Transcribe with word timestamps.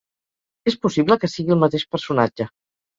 És 0.71 0.77
possible 0.87 1.19
que 1.25 1.31
sigui 1.35 1.57
el 1.59 1.63
mateix 1.67 1.89
personatge. 1.95 2.53